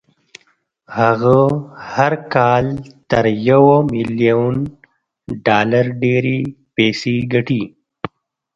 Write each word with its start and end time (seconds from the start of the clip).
هغه 0.97 1.39
هر 1.93 2.13
کال 2.35 2.65
تر 3.11 3.25
يوه 3.49 3.75
ميليون 3.93 4.55
ډالر 5.45 5.85
ډېرې 6.01 6.39
پيسې 6.75 7.15
ګټي. 7.33 7.63